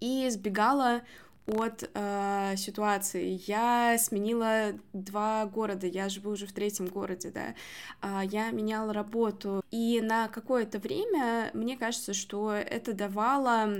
[0.00, 1.02] и избегала
[1.46, 3.40] от э, ситуации.
[3.46, 7.54] Я сменила два города, я живу уже в третьем городе, да.
[8.02, 13.70] Э, я меняла работу, и на какое-то время мне кажется, что это давало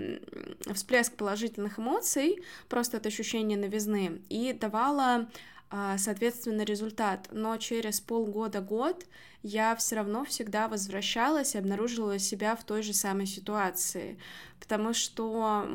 [0.72, 5.28] всплеск положительных эмоций, просто от ощущения новизны, и давало
[5.70, 7.28] соответственно, результат.
[7.30, 9.06] Но через полгода-год
[9.42, 14.18] я все равно всегда возвращалась и обнаружила себя в той же самой ситуации,
[14.58, 15.66] потому что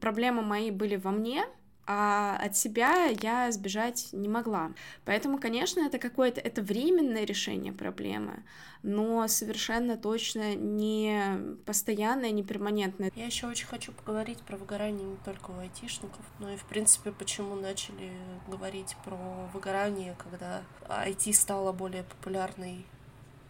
[0.00, 1.44] проблемы мои были во мне,
[1.86, 4.72] а от себя я сбежать не могла.
[5.04, 8.42] Поэтому, конечно, это какое-то это временное решение проблемы,
[8.82, 13.12] но совершенно точно не постоянное, не перманентное.
[13.14, 17.12] Я еще очень хочу поговорить про выгорание не только у айтишников, но и, в принципе,
[17.12, 18.12] почему начали
[18.48, 19.16] говорить про
[19.52, 22.84] выгорание, когда IT стало более популярной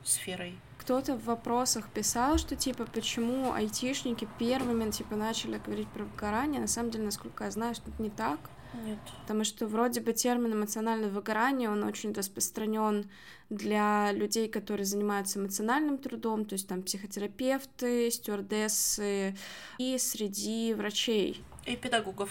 [0.05, 6.61] сферой кто-то в вопросах писал, что типа почему айтишники первыми типа начали говорить про выгорание.
[6.61, 8.39] На самом деле, насколько я знаю, что это не так.
[8.85, 8.99] Нет.
[9.23, 13.11] Потому что вроде бы термин эмоциональное выгорание, он очень распространен
[13.51, 19.35] для людей, которые занимаются эмоциональным трудом, то есть там психотерапевты, стюардессы
[19.79, 21.43] и среди врачей.
[21.65, 22.31] И педагогов.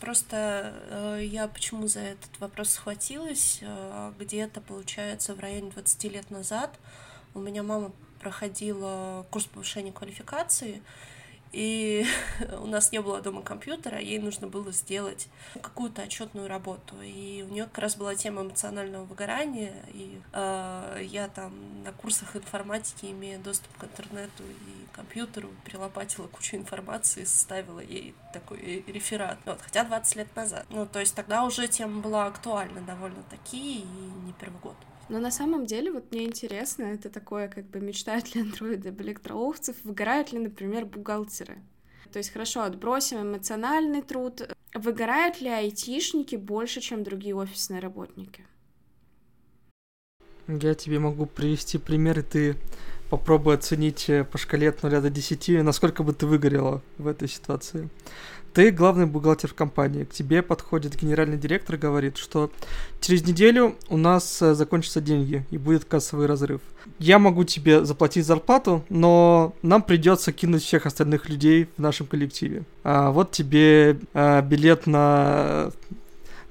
[0.00, 3.60] Просто э, я почему за этот вопрос схватилась?
[3.62, 6.76] Э, где-то, получается, в районе 20 лет назад
[7.34, 10.82] у меня мама проходила курс повышения квалификации,
[11.52, 12.06] и
[12.60, 15.28] у нас не было дома компьютера, ей нужно было сделать
[15.60, 17.00] какую-то отчетную работу.
[17.02, 22.36] И у нее как раз была тема эмоционального выгорания, и э, я там на курсах
[22.36, 29.38] информатики, имея доступ к интернету и компьютеру, перелопатила кучу информации, составила ей такой реферат.
[29.44, 30.66] Вот, хотя 20 лет назад.
[30.70, 34.76] Ну, то есть тогда уже тема была актуальна довольно-таки, и не первый год.
[35.08, 39.02] Но на самом деле, вот мне интересно, это такое, как бы, мечтают ли андроиды об
[39.02, 41.58] электроовцев, выгорают ли, например, бухгалтеры?
[42.12, 44.48] То есть, хорошо, отбросим эмоциональный труд.
[44.74, 48.44] Выгорают ли айтишники больше, чем другие офисные работники?
[50.46, 52.56] Я тебе могу привести пример, и ты
[53.10, 57.28] попробуй оценить э, по шкале от 0 до 10, насколько бы ты выгорела в этой
[57.28, 57.88] ситуации.
[58.54, 60.04] Ты главный бухгалтер в компании.
[60.04, 62.50] К тебе подходит генеральный директор и говорит, что
[63.00, 66.60] через неделю у нас э, закончатся деньги и будет кассовый разрыв.
[66.98, 72.64] Я могу тебе заплатить зарплату, но нам придется кинуть всех остальных людей в нашем коллективе.
[72.84, 75.70] А вот тебе а, билет на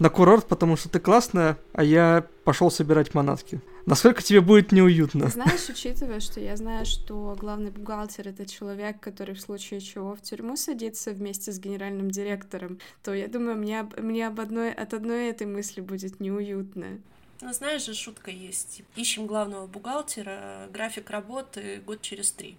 [0.02, 3.62] на курорт, потому что ты классная, а я пошел собирать манатки.
[3.86, 5.30] Насколько тебе будет неуютно?
[5.30, 10.22] Знаешь, учитывая, что я знаю, что главный бухгалтер— это человек, который в случае чего в
[10.22, 15.30] тюрьму садится вместе с генеральным директором, то я думаю, мне, мне об одной, от одной
[15.30, 17.00] этой мысли будет неуютно.
[17.42, 18.84] Ну, знаешь же, шутка есть.
[18.96, 22.56] Ищем главного бухгалтера, график работы год через три.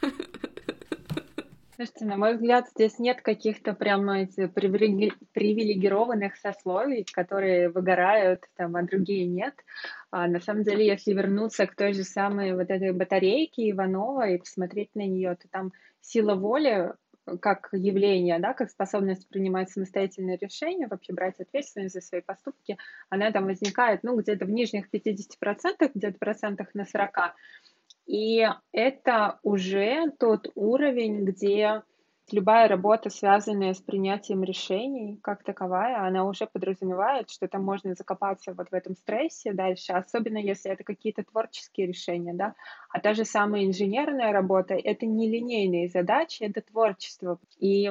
[1.76, 9.26] Слушайте, на мой взгляд, здесь нет каких-то прямо привилегированных сословий, которые выгорают, там, а другие
[9.26, 9.54] нет.
[10.12, 14.38] А на самом деле, если вернуться к той же самой вот этой батарейке Иванова и
[14.38, 16.92] посмотреть на нее, то там сила воли
[17.40, 22.76] как явление, да, как способность принимать самостоятельные решения, вообще брать ответственность за свои поступки,
[23.08, 27.32] она там возникает, ну, где-то в нижних 50%, где-то процентах на 40%.
[28.06, 31.82] И это уже тот уровень, где
[32.30, 38.54] любая работа, связанная с принятием решений, как таковая, она уже подразумевает, что там можно закопаться
[38.54, 42.54] вот в этом стрессе дальше, особенно если это какие-то творческие решения, да.
[42.90, 47.38] А та же самая инженерная работа— это не линейные задачи, это творчество.
[47.58, 47.90] И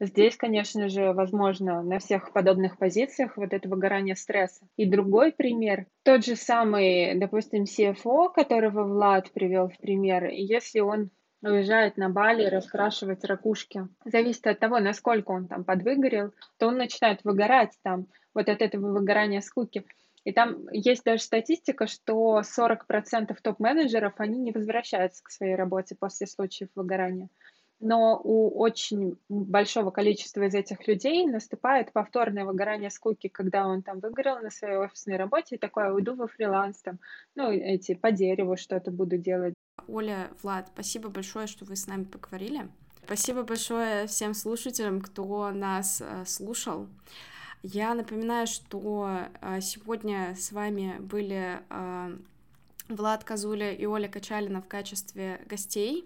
[0.00, 4.64] Здесь, конечно же, возможно на всех подобных позициях вот это выгорание стресса.
[4.76, 11.10] И другой пример, тот же самый, допустим, CFO, которого Влад привел в пример, если он
[11.42, 13.88] уезжает на Бали раскрашивать ракушки.
[14.04, 18.92] Зависит от того, насколько он там подвыгорел, то он начинает выгорать там вот от этого
[18.92, 19.84] выгорания скуки.
[20.24, 26.26] И там есть даже статистика, что 40% топ-менеджеров, они не возвращаются к своей работе после
[26.26, 27.28] случаев выгорания
[27.80, 34.00] но у очень большого количества из этих людей наступает повторное выгорание скуки, когда он там
[34.00, 36.98] выгорел на своей офисной работе и такое, уйду во фриланс, там,
[37.34, 39.54] ну, эти, по дереву что-то буду делать.
[39.86, 42.68] Оля, Влад, спасибо большое, что вы с нами поговорили.
[43.04, 46.88] Спасибо большое всем слушателям, кто нас э, слушал.
[47.62, 52.16] Я напоминаю, что э, сегодня с вами были э,
[52.88, 56.04] Влад Казуля и Оля Качалина в качестве гостей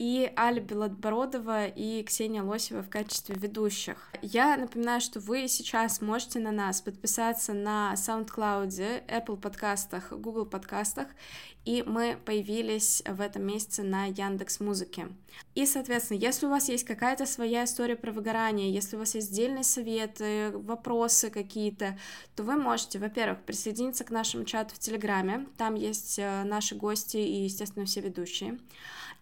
[0.00, 4.10] и Аля Белобородова и Ксения Лосева в качестве ведущих.
[4.22, 11.06] Я напоминаю, что вы сейчас можете на нас подписаться на SoundCloud, Apple подкастах, Google подкастах,
[11.66, 15.08] и мы появились в этом месяце на Яндекс Музыке.
[15.54, 19.30] И, соответственно, если у вас есть какая-то своя история про выгорание, если у вас есть
[19.30, 21.98] отдельные советы, вопросы какие-то,
[22.34, 27.18] то вы можете, во-первых, присоединиться к нашему чату в Телеграме, там есть э, наши гости
[27.18, 28.58] и, естественно, все ведущие.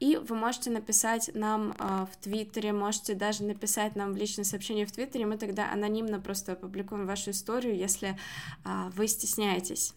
[0.00, 4.86] И вы можете написать нам э, в Твиттере, можете даже написать нам в личное сообщение
[4.86, 8.16] в Твиттере, мы тогда анонимно просто опубликуем вашу историю, если
[8.64, 9.94] э, вы стесняетесь.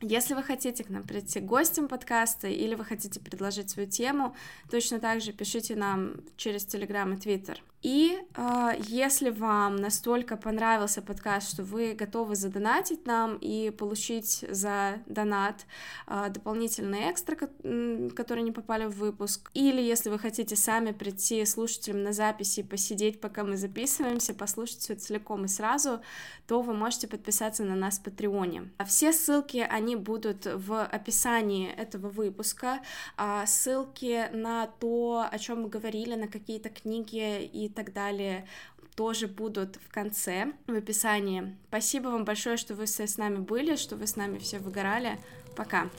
[0.00, 4.34] Если вы хотите к нам прийти гостем подкаста или вы хотите предложить свою тему,
[4.68, 7.62] точно так же пишите нам через Телеграм и Твиттер.
[7.82, 15.00] И э, если вам настолько понравился подкаст, что вы готовы задонатить нам и получить за
[15.06, 15.66] донат
[16.06, 22.04] э, дополнительные экстра, которые не попали в выпуск, или если вы хотите сами прийти слушателям
[22.04, 26.00] на записи, посидеть, пока мы записываемся, послушать все целиком и сразу,
[26.46, 28.70] то вы можете подписаться на нас в Патреоне.
[28.78, 32.80] А все ссылки, они будут в описании этого выпуска,
[33.16, 38.46] а ссылки на то, о чем мы говорили, на какие-то книги и так далее
[38.94, 41.56] тоже будут в конце, в описании.
[41.68, 45.18] Спасибо вам большое, что вы все с нами были, что вы с нами все выгорали.
[45.56, 45.90] Пока!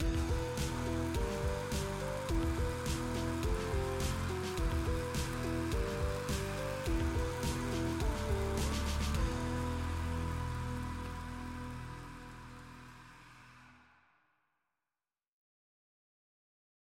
[0.00, 0.43] thank you